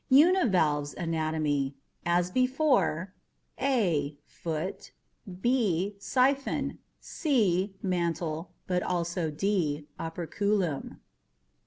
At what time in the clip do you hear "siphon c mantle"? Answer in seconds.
5.99-8.49